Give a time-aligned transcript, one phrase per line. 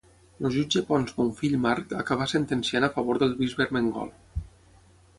[0.47, 4.15] El jutge Ponç Bonfill Marc acabà sentenciant a favor del bisbe Ermengol.